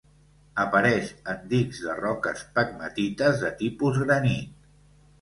Apareix 0.63 1.11
en 1.33 1.43
dics 1.51 1.83
de 1.89 1.99
roques 2.01 2.43
pegmatites 2.57 3.41
de 3.47 3.55
tipus 3.65 4.05
granit. 4.09 4.63